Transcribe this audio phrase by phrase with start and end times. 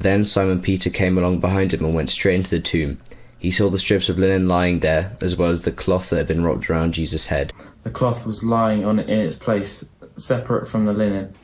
[0.00, 2.98] Then Simon Peter came along behind him and went straight into the tomb.
[3.38, 6.26] He saw the strips of linen lying there, as well as the cloth that had
[6.26, 7.52] been wrapped around Jesus' head.
[7.82, 9.84] The cloth was lying on in its place,
[10.16, 11.34] separate from the linen.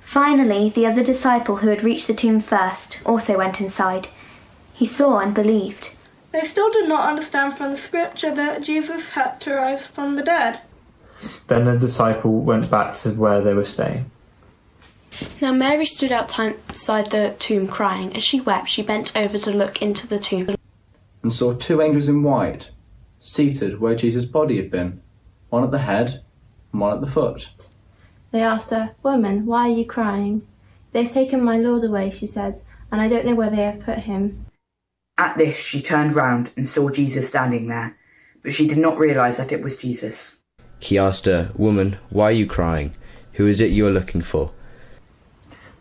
[0.00, 4.08] Finally, the other disciple who had reached the tomb first also went inside.
[4.72, 5.90] He saw and believed.
[6.30, 10.22] They still did not understand from the scripture that Jesus had to rise from the
[10.22, 10.60] dead.
[11.46, 14.10] Then the disciple went back to where they were staying.
[15.40, 18.14] Now Mary stood outside the tomb crying.
[18.16, 20.54] As she wept, she bent over to look into the tomb.
[21.22, 22.70] And saw two angels in white,
[23.18, 25.00] seated where Jesus' body had been,
[25.50, 26.22] one at the head
[26.72, 27.50] and one at the foot.
[28.30, 30.46] They asked her, Woman, why are you crying?
[30.92, 33.98] They've taken my Lord away, she said, and I don't know where they have put
[33.98, 34.46] him.
[35.16, 37.96] At this, she turned round and saw Jesus standing there,
[38.42, 40.36] but she did not realize that it was Jesus.
[40.80, 42.94] He asked her, Woman, why are you crying?
[43.34, 44.50] Who is it you are looking for?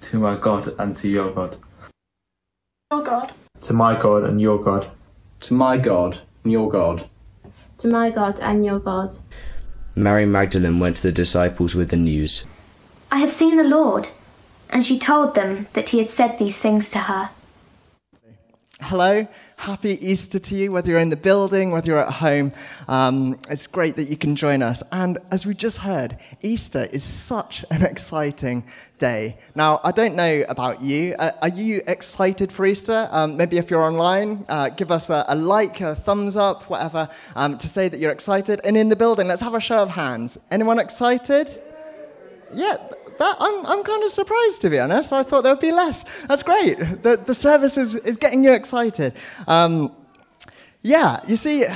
[0.00, 1.56] To my God and to your God.
[2.90, 3.32] Your God.
[3.62, 4.90] To my God and your God.
[5.40, 7.08] To my God and your God.
[7.78, 9.14] To my God and your God.
[9.94, 12.46] Mary Magdalene went to the disciples with the news.
[13.12, 14.08] I have seen the Lord.
[14.70, 17.30] And she told them that he had said these things to her.
[18.80, 19.26] Hello,
[19.60, 22.50] happy Easter to you, whether you're in the building, whether you're at home.
[22.88, 24.82] Um, it's great that you can join us.
[24.90, 28.64] And as we just heard, Easter is such an exciting
[28.96, 29.36] day.
[29.54, 31.14] Now, I don't know about you.
[31.18, 33.06] Uh, are you excited for Easter?
[33.10, 37.10] Um, maybe if you're online, uh, give us a, a, like, a thumbs up, whatever,
[37.36, 38.62] um, to say that you're excited.
[38.64, 40.38] And in the building, let's have a show of hands.
[40.50, 41.50] Anyone excited?
[42.54, 42.78] Yeah,
[43.20, 45.12] that, I'm, I'm kind of surprised, to be honest.
[45.12, 46.04] I thought there would be less.
[46.26, 46.78] That's great.
[47.02, 49.12] The, the service is, is getting you excited.
[49.46, 49.94] Um,
[50.82, 51.66] yeah, you see,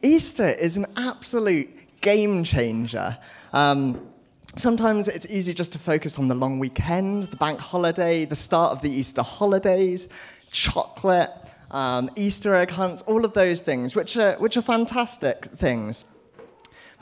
[0.00, 1.68] Easter is an absolute
[2.00, 3.18] game changer.
[3.52, 4.08] Um,
[4.54, 8.70] sometimes it's easy just to focus on the long weekend, the bank holiday, the start
[8.70, 10.08] of the Easter holidays,
[10.52, 11.30] chocolate,
[11.72, 16.04] um, Easter egg hunts, all of those things, which are, which are fantastic things.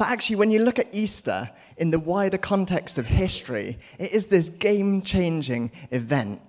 [0.01, 4.29] But actually, when you look at Easter, in the wider context of history, it is
[4.29, 6.41] this game changing event.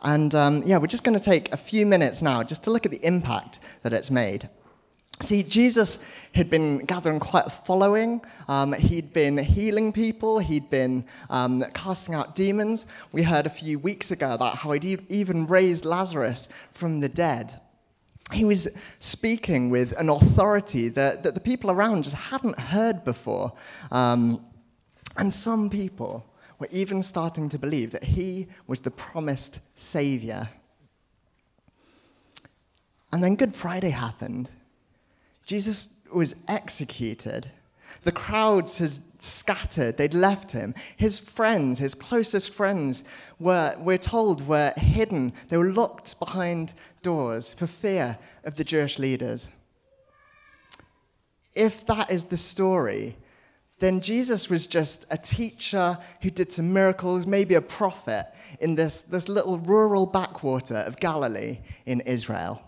[0.00, 2.84] And um, yeah, we're just going to take a few minutes now just to look
[2.84, 4.48] at the impact that it's made.
[5.20, 6.04] See, Jesus
[6.34, 8.20] had been gathering quite a following.
[8.48, 12.86] Um, he'd been healing people, he'd been um, casting out demons.
[13.12, 17.60] We heard a few weeks ago about how he'd even raised Lazarus from the dead.
[18.30, 18.68] He was
[18.98, 23.52] speaking with an authority that, that the people around just hadn't heard before.
[23.90, 24.44] Um,
[25.16, 30.48] and some people were even starting to believe that he was the promised Savior.
[33.12, 34.50] And then Good Friday happened.
[35.44, 37.50] Jesus was executed.
[38.02, 38.90] The crowds had
[39.22, 40.74] scattered, they'd left him.
[40.96, 43.04] His friends, his closest friends,
[43.38, 45.32] were, we're told, were hidden.
[45.48, 49.50] They were locked behind doors for fear of the Jewish leaders.
[51.54, 53.16] If that is the story,
[53.78, 58.26] then Jesus was just a teacher who did some miracles, maybe a prophet
[58.60, 62.62] in this, this little rural backwater of Galilee in Israel.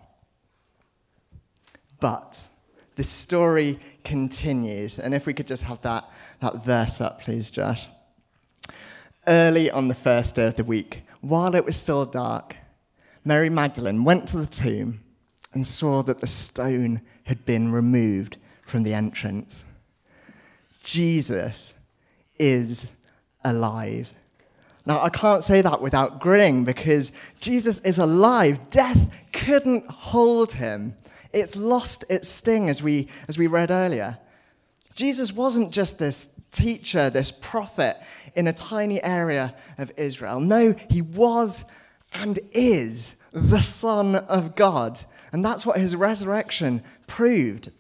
[2.01, 2.49] But
[2.97, 4.99] the story continues.
[4.99, 6.09] And if we could just have that,
[6.41, 7.89] that verse up, please, Josh.
[9.27, 12.57] Early on the first day of the week, while it was still dark,
[13.25, 15.01] Mary Magdalene went to the tomb
[15.55, 19.65] and saw that the stone had been removed from the entrance.
[20.83, 21.79] Jesus
[22.39, 22.95] is
[23.45, 24.13] alive.
[24.87, 28.69] Now, I can't say that without grinning because Jesus is alive.
[28.69, 30.95] Death couldn't hold him.
[31.35, 34.19] It's lost its sting, as we, as we read earlier.
[34.95, 37.97] Jesus wasn't just this teacher, this prophet
[38.35, 40.41] in a tiny area of Israel.
[40.41, 41.65] No, he was
[42.15, 45.01] and is the Son of God.
[45.33, 47.73] And that's what his resurrection proved.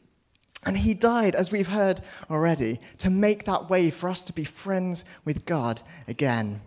[0.66, 4.44] And he died, as we've heard already, to make that way for us to be
[4.44, 6.62] friends with God again.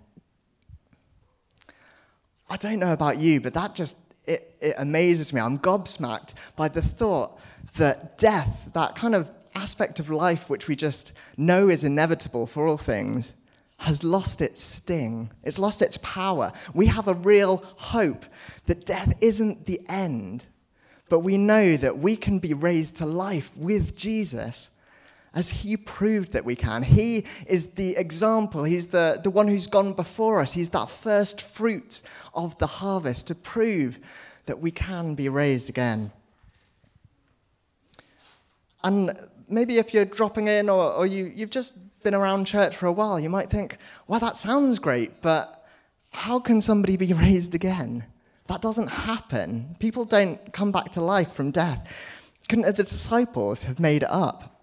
[2.50, 5.41] I don't know about you, but that just it, it amazes me.
[5.41, 7.39] I'm gobsmacked by the thought
[7.77, 12.68] that death, that kind of aspect of life which we just know is inevitable for
[12.68, 13.33] all things,
[13.79, 15.31] has lost its sting.
[15.44, 16.51] It's lost its power.
[16.74, 18.25] We have a real hope
[18.65, 20.45] that death isn't the end,
[21.09, 24.71] but we know that we can be raised to life with Jesus
[25.33, 26.83] as he proved that we can.
[26.83, 30.53] He is the example, he's the, the one who's gone before us.
[30.53, 32.03] He's that first fruits
[32.33, 34.00] of the harvest to prove
[34.45, 36.12] that we can be raised again.
[38.83, 39.12] And
[39.47, 42.91] maybe if you're dropping in or, or you, you've just been around church for a
[42.91, 43.77] while, you might think,
[44.07, 45.65] well, that sounds great, but
[46.12, 48.06] how can somebody be raised again?
[48.47, 49.75] That doesn't happen.
[49.79, 52.31] People don't come back to life from death.
[52.47, 54.56] Couldn't the disciples have made it up?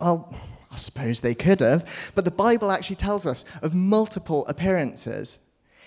[0.00, 0.34] Well,
[0.70, 5.40] I suppose they could have, but the Bible actually tells us of multiple appearances.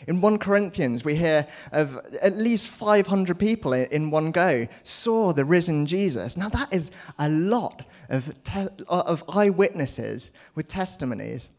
[0.08, 5.46] In 1 Corinthians, we hear of at least 500 people in one go saw the
[5.46, 6.36] risen Jesus.
[6.36, 11.52] Now, that is a lot of, te- uh, of eyewitnesses with testimonies.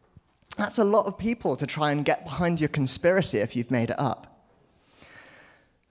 [0.59, 3.91] That's a lot of people to try and get behind your conspiracy if you've made
[3.91, 4.31] it up.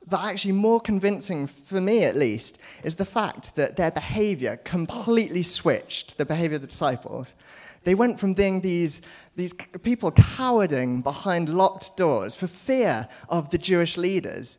[0.07, 5.43] But actually, more convincing, for me at least, is the fact that their behavior completely
[5.43, 7.35] switched, the behavior of the disciples.
[7.83, 9.01] They went from being these,
[9.35, 14.57] these people cowering behind locked doors for fear of the Jewish leaders.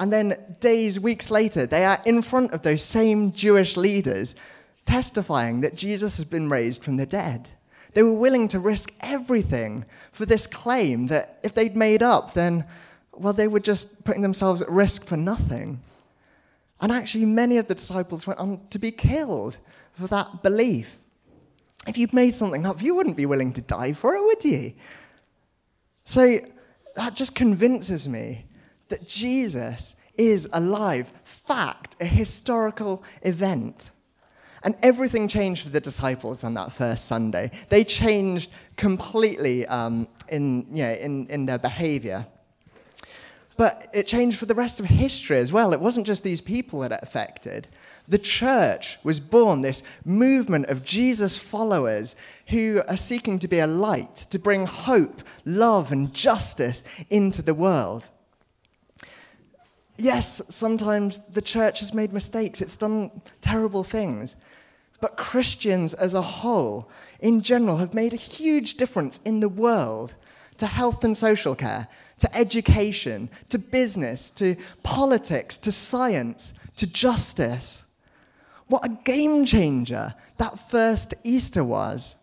[0.00, 4.36] And then, days, weeks later, they are in front of those same Jewish leaders
[4.84, 7.50] testifying that Jesus has been raised from the dead.
[7.94, 12.64] They were willing to risk everything for this claim that if they'd made up, then,
[13.20, 15.80] well, they were just putting themselves at risk for nothing.
[16.80, 19.58] And actually, many of the disciples went on to be killed
[19.92, 20.98] for that belief.
[21.86, 24.74] If you'd made something up, you wouldn't be willing to die for it, would you?
[26.04, 26.40] So
[26.96, 28.46] that just convinces me
[28.88, 31.12] that Jesus is alive.
[31.24, 33.90] Fact, a historical event.
[34.62, 37.50] And everything changed for the disciples on that first Sunday.
[37.68, 42.26] They changed completely um, in, you know, in, in their behavior.
[43.58, 45.74] But it changed for the rest of history as well.
[45.74, 47.68] It wasn't just these people that it affected
[48.08, 52.16] the church was born, this movement of Jesus followers
[52.48, 57.52] who are seeking to be a light, to bring hope, love, and justice into the
[57.52, 58.08] world.
[59.98, 63.10] Yes, sometimes the church has made mistakes, it's done
[63.42, 64.36] terrible things.
[65.00, 66.90] But Christians as a whole,
[67.20, 70.16] in general, have made a huge difference in the world
[70.58, 71.88] to health and social care,
[72.18, 77.86] to education, to business, to politics, to science, to justice.
[78.66, 82.16] What a game changer that first Easter was.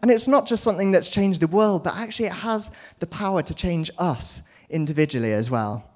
[0.00, 2.70] And it's not just something that's changed the world, but actually it has
[3.00, 5.90] the power to change us individually as well.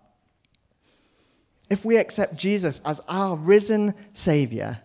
[1.70, 4.80] If we accept Jesus as our risen Savior,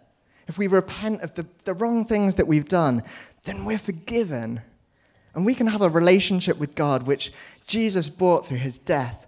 [0.48, 3.04] if we repent of the, the wrong things that we've done,
[3.44, 4.62] then we're forgiven.
[5.38, 7.32] And we can have a relationship with God, which
[7.66, 9.26] Jesus bought through his death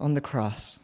[0.00, 0.80] on the cross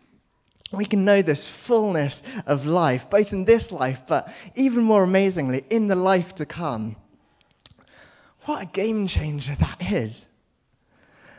[0.76, 5.64] we can know this fullness of life, both in this life, but even more amazingly,
[5.70, 6.96] in the life to come.
[8.42, 10.30] What a game changer that is.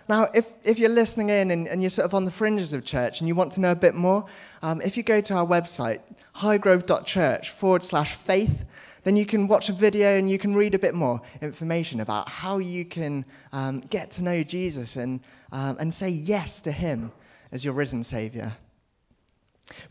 [0.07, 2.85] Now, if, if you're listening in and, and you're sort of on the fringes of
[2.85, 4.25] church and you want to know a bit more,
[4.61, 6.01] um, if you go to our website,
[6.35, 8.65] highgrove.church forward slash faith,
[9.05, 12.27] then you can watch a video and you can read a bit more information about
[12.27, 15.19] how you can um, get to know Jesus and,
[15.51, 17.11] um, and say yes to him
[17.51, 18.53] as your risen Savior.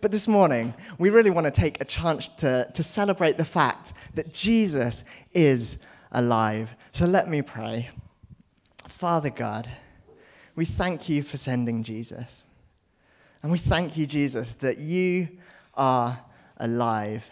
[0.01, 3.93] But this morning, we really want to take a chance to, to celebrate the fact
[4.15, 6.75] that Jesus is alive.
[6.91, 7.91] So let me pray.
[8.89, 9.71] Father God,
[10.57, 12.45] we thank you for sending Jesus.
[13.45, 15.29] And we thank you, Jesus, that you
[15.75, 16.19] are
[16.57, 17.31] alive,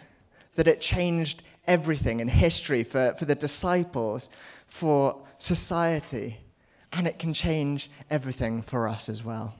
[0.55, 4.29] that it changed everything in history for, for the disciples,
[4.67, 6.37] for society,
[6.91, 9.55] and it can change everything for us as well.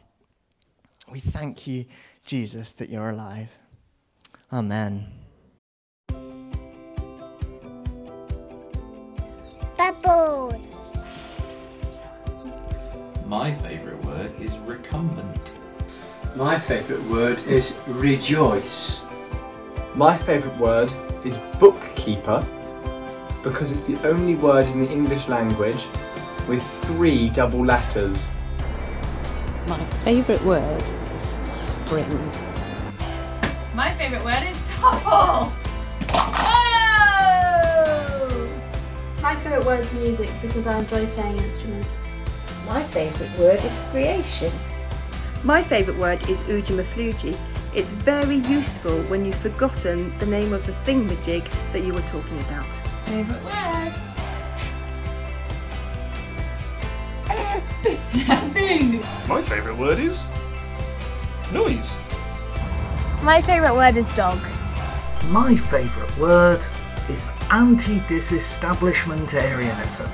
[1.11, 1.85] We thank you
[2.25, 3.49] Jesus, that you're alive.
[4.51, 5.07] Amen.
[9.77, 10.67] Bubbles.
[13.25, 15.51] My favourite word is recumbent.
[16.35, 19.01] My favourite word is rejoice.
[19.95, 20.93] My favourite word
[21.25, 22.45] is bookkeeper
[23.43, 25.87] because it's the only word in the English language
[26.47, 28.27] with three double letters.
[29.67, 30.83] My favourite word
[31.15, 32.31] is spring
[33.73, 35.53] My favourite word is topple.
[36.11, 36.63] Oh!
[39.21, 41.87] My favourite word is music because I enjoy playing instruments.
[42.67, 44.51] My favourite word is creation.
[45.43, 47.37] My favourite word is Ujimafluji.
[47.75, 52.39] It's very useful when you've forgotten the name of the thingamajig that you were talking
[52.41, 52.71] about.
[53.05, 53.93] Favourite word?
[58.53, 59.01] Bing.
[59.27, 60.23] My favourite word is
[61.51, 61.93] noise.
[63.23, 64.37] My favourite word is dog.
[65.29, 66.63] My favourite word
[67.09, 70.11] is anti disestablishmentarianism.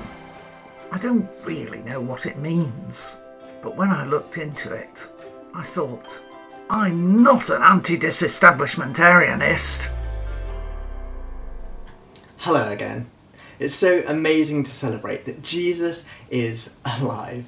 [0.93, 3.19] I don't really know what it means,
[3.61, 5.05] but when I looked into it,
[5.53, 6.21] I thought,
[6.71, 9.91] I'm not an anti disestablishmentarianist.
[12.37, 13.09] Hello again.
[13.57, 17.45] It's so amazing to celebrate that Jesus is alive.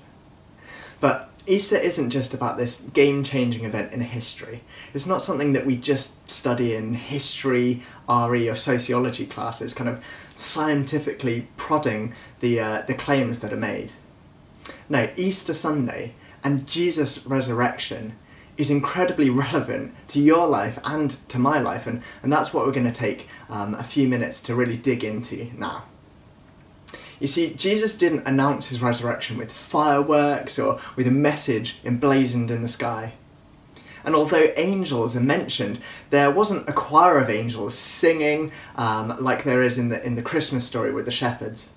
[0.99, 4.63] But Easter isn't just about this game changing event in history.
[4.91, 10.03] It's not something that we just study in history, RE, or sociology classes, kind of
[10.35, 13.91] scientifically prodding the, uh, the claims that are made.
[14.89, 18.13] No, Easter Sunday and Jesus' resurrection
[18.61, 22.71] is incredibly relevant to your life and to my life, and, and that's what we're
[22.71, 25.83] going to take um, a few minutes to really dig into now.
[27.19, 32.63] You see, Jesus didn't announce his resurrection with fireworks or with a message emblazoned in
[32.63, 33.13] the sky.
[34.03, 39.61] And although angels are mentioned, there wasn't a choir of angels singing um, like there
[39.61, 41.71] is in the, in the Christmas story with the shepherds.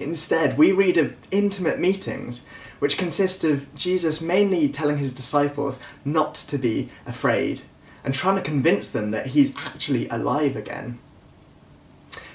[0.00, 2.44] Instead, we read of intimate meetings
[2.82, 7.60] which consists of Jesus mainly telling his disciples not to be afraid
[8.02, 10.98] and trying to convince them that he's actually alive again.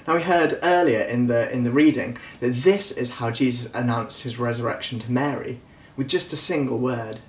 [0.06, 4.22] Now we heard earlier in the in the reading that this is how Jesus announced
[4.22, 5.60] his resurrection to Mary
[5.98, 7.20] with just a single word.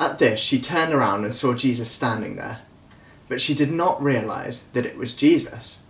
[0.00, 2.62] At this, she turned around and saw Jesus standing there,
[3.28, 5.84] but she did not realize that it was Jesus.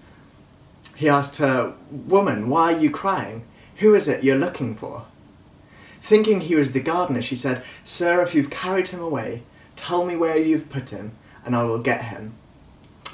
[0.95, 3.47] He asked her, Woman, why are you crying?
[3.79, 5.05] Who is it you're looking for?
[6.01, 9.43] Thinking he was the gardener, she said, Sir, if you've carried him away,
[9.75, 11.13] tell me where you've put him,
[11.45, 12.35] and I will get him.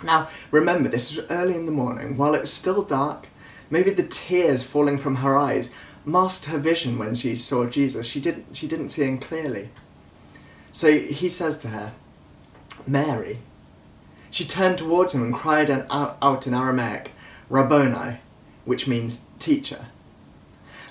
[0.04, 3.28] Now, remember, this was early in the morning, while it was still dark.
[3.71, 5.73] Maybe the tears falling from her eyes
[6.04, 8.07] masked her vision when she saw Jesus.
[8.07, 9.71] She didn't, she didn't see him clearly.
[10.73, 11.92] So he says to her,
[12.87, 13.38] Mary.
[14.31, 17.12] She turned towards him and cried out in Aramaic,
[17.49, 18.19] Rabboni,
[18.64, 19.87] which means teacher.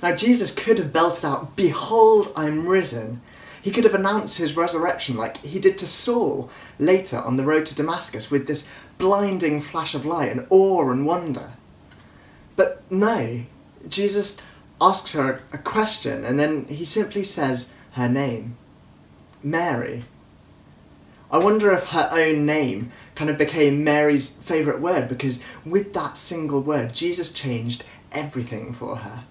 [0.01, 3.21] Now, Jesus could have belted out, Behold, I'm risen.
[3.61, 7.67] He could have announced his resurrection like he did to Saul later on the road
[7.67, 8.67] to Damascus with this
[8.97, 11.51] blinding flash of light and awe and wonder.
[12.55, 13.43] But no,
[13.87, 14.39] Jesus
[14.79, 18.57] asks her a question and then he simply says her name
[19.43, 20.03] Mary.
[21.29, 26.17] I wonder if her own name kind of became Mary's favourite word because with that
[26.17, 29.23] single word, Jesus changed everything for her.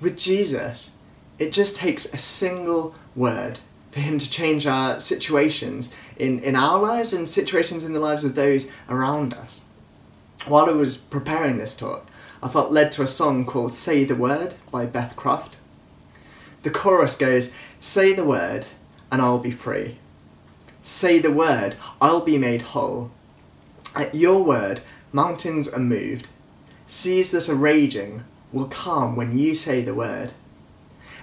[0.00, 0.94] With Jesus,
[1.38, 3.60] it just takes a single word
[3.90, 8.24] for him to change our situations in, in our lives and situations in the lives
[8.24, 9.62] of those around us.
[10.46, 12.06] While I was preparing this talk,
[12.42, 15.58] I felt led to a song called Say the Word by Beth Croft.
[16.62, 18.66] The chorus goes, Say the word,
[19.10, 19.98] and I'll be free.
[20.82, 23.10] Say the word, I'll be made whole.
[23.94, 26.28] At your word, mountains are moved.
[26.86, 28.24] Seas that are raging
[28.56, 30.32] will calm when you say the word.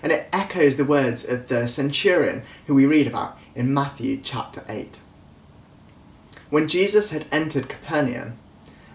[0.03, 4.63] And it echoes the words of the centurion who we read about in Matthew chapter
[4.69, 4.99] 8.
[6.51, 8.37] When Jesus had entered Capernaum,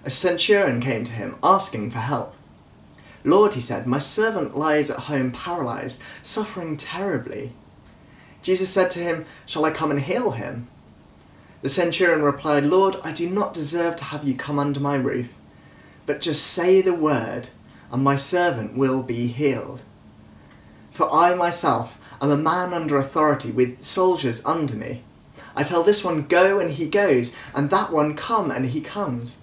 [0.05, 2.35] a centurion came to him asking for help.
[3.25, 7.53] Lord, he said, my servant lies at home paralyzed, suffering terribly.
[8.43, 10.69] Jesus said to him, Shall I come and heal him?
[11.63, 15.35] The centurion replied, Lord, I do not deserve to have you come under my roof,
[16.07, 17.49] but just say the word,
[17.91, 19.83] and my servant will be healed.
[20.91, 25.03] For I myself am a man under authority with soldiers under me.
[25.55, 29.37] I tell this one, Go, and he goes, and that one, Come, and he comes.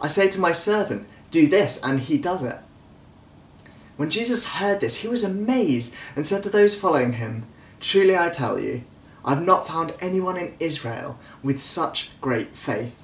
[0.00, 2.58] I say to my servant, Do this, and he does it.
[3.96, 7.46] When Jesus heard this, he was amazed and said to those following him,
[7.80, 8.84] Truly I tell you,
[9.24, 12.94] I have not found anyone in Israel with such great faith.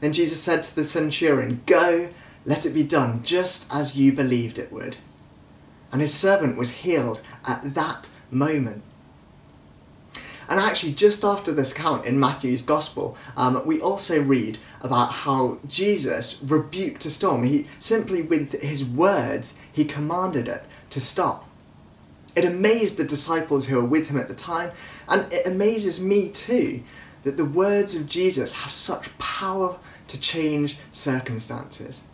[0.00, 2.10] Then Jesus said to the centurion, Go,
[2.48, 4.96] let it be done just as you believed it would.
[5.92, 8.82] And his servant was healed at that moment.
[10.48, 15.58] And actually, just after this account in Matthew's Gospel, um, we also read about how
[15.68, 17.42] Jesus rebuked a storm.
[17.42, 21.46] He simply, with his words, he commanded it to stop.
[22.34, 24.70] It amazed the disciples who were with him at the time,
[25.06, 26.82] and it amazes me too
[27.24, 29.76] that the words of Jesus have such power
[30.06, 32.04] to change circumstances.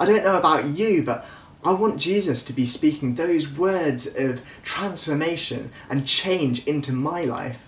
[0.00, 1.26] I don't know about you, but
[1.62, 7.66] I want Jesus to be speaking those words of transformation and change into my life.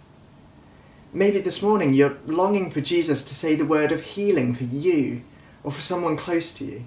[1.12, 5.20] Maybe this morning you're longing for Jesus to say the word of healing for you
[5.62, 6.86] or for someone close to you.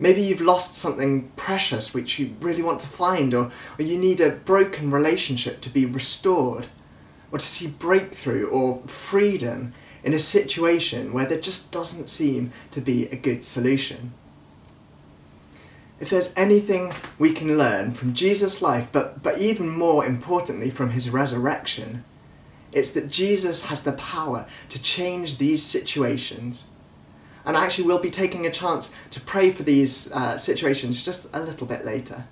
[0.00, 4.20] Maybe you've lost something precious which you really want to find, or, or you need
[4.20, 6.66] a broken relationship to be restored,
[7.30, 9.72] or to see breakthrough or freedom
[10.04, 14.12] in a situation where there just doesn't seem to be a good solution.
[16.00, 20.90] If there's anything we can learn from Jesus' life, but, but even more importantly from
[20.90, 22.04] his resurrection,
[22.72, 26.66] it's that Jesus has the power to change these situations.
[27.44, 31.40] And actually, we'll be taking a chance to pray for these uh, situations just a
[31.40, 32.24] little bit later.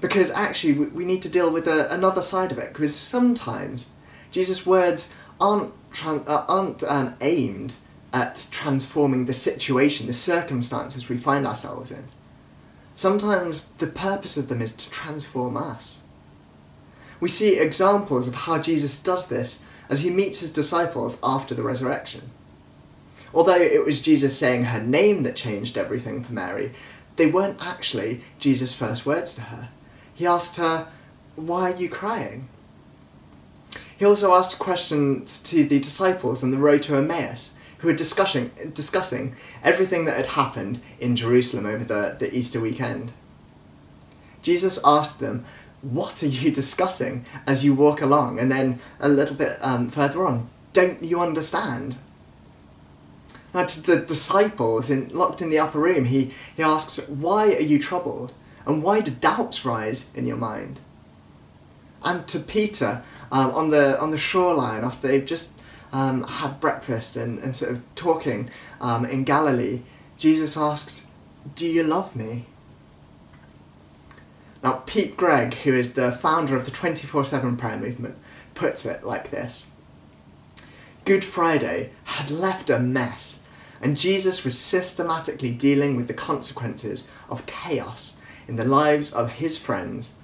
[0.00, 3.90] Because actually, we, need to deal with a, another side of it, because sometimes
[4.30, 7.74] Jesus' words aren't, tran- uh, aren't um, aimed
[8.12, 12.04] at transforming the situation, the circumstances we find ourselves in.
[12.94, 16.02] Sometimes the purpose of them is to transform us.
[17.20, 21.62] We see examples of how Jesus does this as he meets his disciples after the
[21.62, 22.30] resurrection.
[23.34, 26.72] Although it was Jesus saying her name that changed everything for Mary,
[27.16, 29.68] they weren't actually Jesus' first words to her.
[30.14, 30.88] He asked her,
[31.36, 32.48] Why are you crying?
[33.98, 38.52] He also asked questions to the disciples on the road to Emmaus, who were discussing,
[38.72, 39.34] discussing
[39.64, 43.12] everything that had happened in Jerusalem over the, the Easter weekend.
[44.40, 45.44] Jesus asked them,
[45.82, 48.38] What are you discussing as you walk along?
[48.38, 51.96] And then a little bit um, further on, Don't you understand?
[53.52, 57.60] Now, to the disciples in, locked in the upper room, he, he asks, Why are
[57.60, 58.32] you troubled?
[58.64, 60.78] And why do doubts rise in your mind?
[62.08, 65.60] And to Peter um, on, the, on the shoreline after they've just
[65.92, 68.48] um, had breakfast and, and sort of talking
[68.80, 69.82] um, in Galilee,
[70.16, 71.08] Jesus asks,
[71.54, 72.46] Do you love me?
[74.62, 78.16] Now, Pete Greig, who is the founder of the 24 7 prayer movement,
[78.54, 79.70] puts it like this
[81.04, 83.44] Good Friday had left a mess,
[83.82, 88.18] and Jesus was systematically dealing with the consequences of chaos
[88.48, 90.14] in the lives of his friends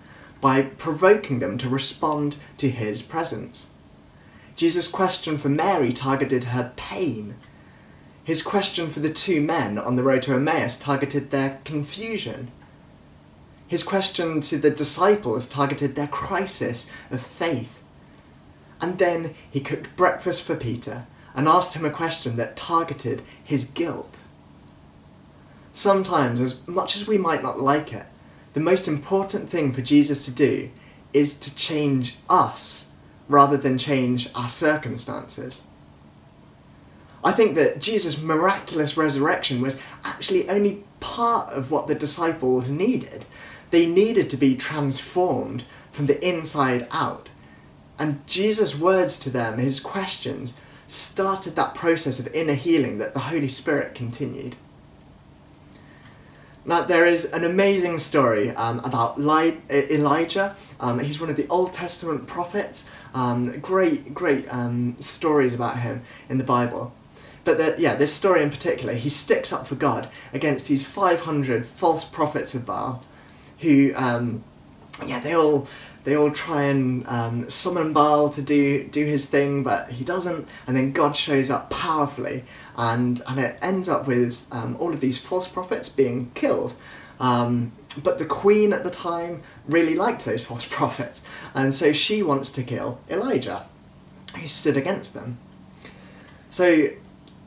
[0.45, 3.71] by provoking them to respond to his presence.
[4.57, 7.35] Jesus' question for Mary targeted her pain.
[8.25, 12.51] His question for the two men on the road to Emmaus targeted their confusion.
[13.69, 17.83] His question to the disciples targeted their crisis of faith.
[18.83, 23.65] And then he cooked breakfast for Peter and asked him a question that targeted his
[23.65, 24.19] guilt.
[25.73, 28.05] Sometimes, as much as we might not like it,
[28.55, 30.71] the most important thing for Jesus to do
[31.13, 32.91] is to change us
[33.29, 35.63] rather than change our circumstances.
[37.25, 43.25] I think that Jesus' miraculous resurrection was actually only part of what the disciples needed.
[43.71, 47.31] They needed to be transformed from the inside out.
[47.99, 50.55] And Jesus' words to them, his questions,
[50.87, 54.57] started that process of inner healing that the Holy Spirit continued.
[56.67, 60.57] Now, there is an amazing story um, about Li- Elijah.
[60.81, 62.91] Um, he's one of the Old Testament prophets.
[63.13, 66.95] Um, great, great um, stories about him in the Bible.
[67.45, 71.67] But the, yeah, this story in particular, he sticks up for God against these 500
[71.67, 73.05] false prophets of Baal
[73.61, 74.45] who, um,
[75.07, 75.67] yeah, they all
[76.05, 80.47] they all try and um, summon Baal to do do his thing, but he doesn't.
[80.67, 82.45] And then God shows up powerfully,
[82.77, 86.75] and and it ends up with um, all of these false prophets being killed.
[87.19, 92.23] Um, but the queen at the time really liked those false prophets, and so she
[92.23, 93.67] wants to kill Elijah,
[94.37, 95.39] who stood against them.
[96.51, 96.91] So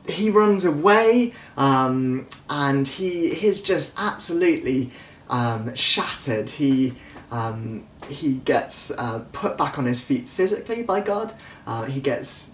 [0.08, 4.92] he runs away, um, and he he's just absolutely
[5.30, 6.50] um, shattered.
[6.50, 6.96] He
[7.32, 11.34] um, he gets uh, put back on his feet physically by God.
[11.66, 12.54] Uh, he gets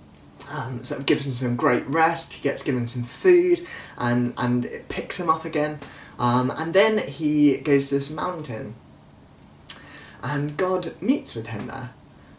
[0.50, 2.34] um, sort of gives him some great rest.
[2.34, 3.66] He gets given some food,
[3.98, 5.80] and and it picks him up again.
[6.20, 8.76] Um, and then he goes to this mountain,
[10.22, 11.92] and God meets with him there.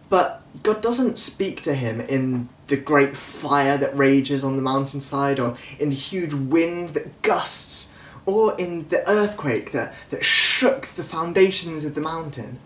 [0.09, 5.40] But God doesn't speak to him in the great fire that rages on the mountainside,
[5.40, 7.94] or in the huge wind that gusts
[8.27, 12.59] or in the earthquake that, that shook the foundations of the mountain.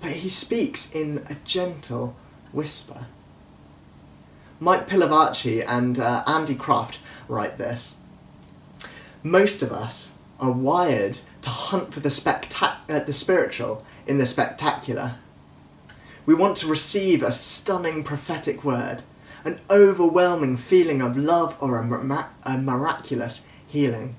[0.00, 2.16] But he speaks in a gentle
[2.52, 3.06] whisper.
[4.58, 7.96] Mike Pilavachi and uh, Andy Croft write this.
[9.22, 14.26] Most of us are wired to hunt for the, spectac- uh, the spiritual in the
[14.26, 15.16] spectacular.
[16.24, 19.02] We want to receive a stunning prophetic word,
[19.44, 24.16] an overwhelming feeling of love or a, mira- a miraculous healing.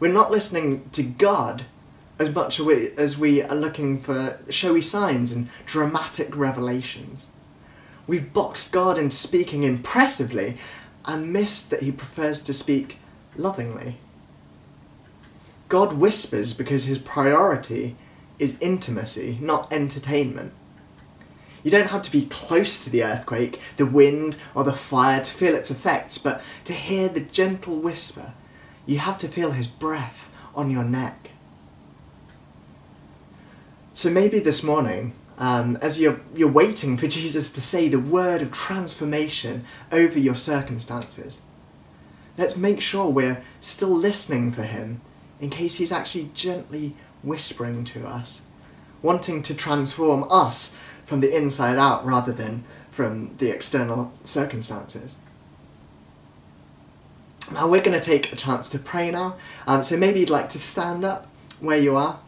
[0.00, 1.64] We're not listening to God
[2.18, 7.30] as much as we, are looking for showy signs and dramatic revelations.
[8.06, 10.56] We've boxed God into speaking impressively
[11.04, 12.98] and missed that he prefers to speak
[13.36, 13.98] lovingly.
[15.68, 17.96] God whispers because his priority
[18.38, 20.52] is intimacy, not entertainment.
[21.62, 25.30] You don't have to be close to the earthquake, the wind, or the fire to
[25.30, 28.32] feel its effects, but to hear the gentle whisper,
[28.86, 31.30] you have to feel his breath on your neck.
[33.98, 38.42] So maybe this morning, um, as you're, you're waiting for Jesus to say the word
[38.42, 41.42] of transformation over your circumstances,
[42.36, 45.00] let's make sure we're still listening for him
[45.40, 48.42] in case he's actually gently whispering to us,
[49.02, 55.16] wanting to transform us from the inside out rather than from the external circumstances.
[57.52, 59.38] Now we're going to take a chance to pray now.
[59.66, 61.26] Um, so maybe you'd like to stand up
[61.58, 62.20] where you are.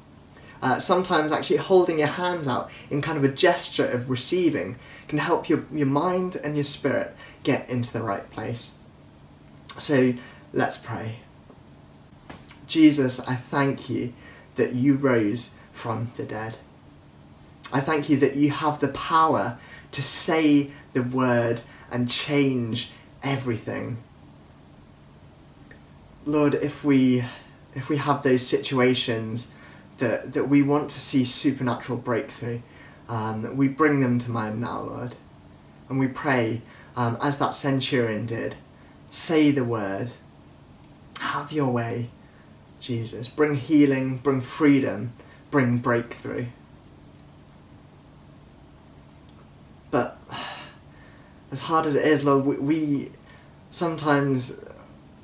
[0.63, 4.77] Uh, sometimes actually holding your hands out in kind of a gesture of receiving
[5.09, 8.79] can help your, your mind and your spirit get into the right place.
[9.79, 10.13] So
[10.53, 11.17] let's pray.
[12.67, 14.13] Jesus, I thank you
[14.57, 16.57] that you rose from the dead.
[17.73, 19.59] I thank you that you have the power
[19.93, 22.91] to say the word and change
[23.23, 23.99] everything.
[26.25, 27.25] Lord, if we
[27.75, 29.53] if we have those situations
[30.01, 32.61] that that we want to see supernatural breakthrough,
[33.09, 35.17] um, we bring them to mind now, Lord,
[35.89, 36.63] and we pray
[36.97, 38.57] um, as that centurion did.
[39.07, 40.13] Say the word.
[41.21, 42.11] Have your way,
[42.81, 43.29] Jesus.
[43.29, 45.13] Bring healing, bring freedom,
[45.51, 46.47] bring breakthrough.
[49.91, 50.19] But
[51.51, 53.13] as hard as it is, Lord, we, we
[53.71, 54.61] sometimes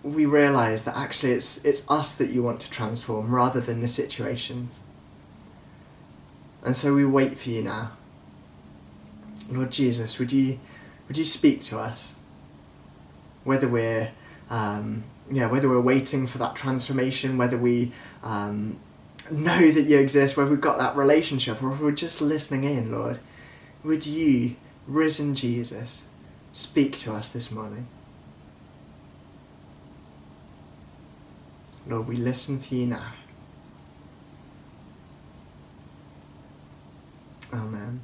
[0.06, 3.88] we realize that actually it's it's us that you want to transform rather than the
[3.88, 4.80] situations.
[6.62, 7.92] And so we wait for you now.
[9.50, 10.60] Lord Jesus, would you
[11.08, 12.14] would you speak to us?
[13.44, 14.10] Whether we're
[14.48, 17.92] um, yeah, whether we're waiting for that transformation, whether we
[18.22, 18.78] um,
[19.30, 22.92] know that you exist, whether we've got that relationship, or if we're just listening in,
[22.92, 23.18] Lord,
[23.82, 24.54] would you,
[24.86, 26.04] risen Jesus,
[26.52, 27.88] speak to us this morning?
[31.88, 33.12] Lord, we listen for you now.
[37.52, 38.00] Amen.